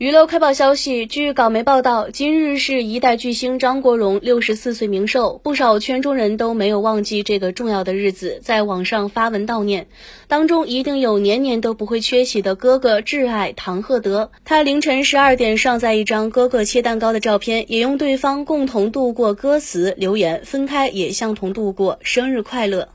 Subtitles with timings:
[0.00, 9.88] 娱乐快报消息，据港媒报道，今日是一代巨星张国荣六十四岁冥寿，不少圈中人都没有忘记这个重要的日子，在网上发文悼念。
[10.26, 22.88] 当中一定有年年都不会缺席的哥哥挚爱唐鹤德，他凌晨十二点上载一张哥哥切蛋糕的照片，也用对方共同度过歌词留言，分开也相同度过，生日快乐。